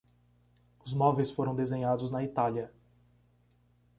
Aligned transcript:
Os 0.83 0.95
móveis 0.95 1.29
foram 1.29 1.53
desenhados 1.55 2.09
na 2.09 2.23
Itália 2.23 2.73